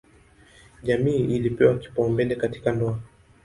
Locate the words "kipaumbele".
1.77-2.35